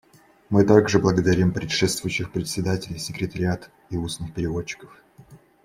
Мы 0.49 0.65
также 0.65 0.97
благодарим 0.97 1.51
предшествующих 1.51 2.31
председателей, 2.31 2.97
секретариат 2.97 3.69
и 3.91 3.97
устных 3.97 4.33
переводчиков. 4.33 4.89